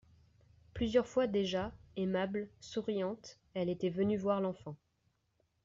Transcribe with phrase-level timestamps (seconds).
[0.73, 4.75] Plusieurs fois déjà, aimable, souriante, elle était venue voir l'enfant.